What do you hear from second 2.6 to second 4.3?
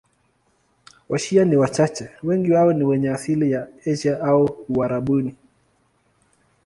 ni wenye asili ya Asia